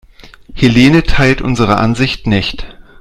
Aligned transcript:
Helene 0.55 1.03
teilt 1.03 1.43
unsere 1.43 1.77
Ansicht 1.77 2.25
nicht. 2.25 2.65